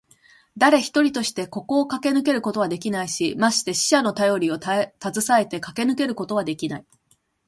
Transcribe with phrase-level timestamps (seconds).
[0.57, 6.85] だれ一人としてここをかけ抜けることはできないし、まして死者のたよりをたずさえてかけ抜けることはできない。